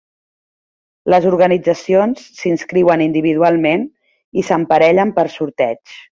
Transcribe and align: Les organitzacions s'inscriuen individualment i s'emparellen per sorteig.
Les 1.13 1.27
organitzacions 1.31 2.23
s'inscriuen 2.39 3.05
individualment 3.07 3.85
i 4.43 4.47
s'emparellen 4.49 5.15
per 5.21 5.29
sorteig. 5.37 5.81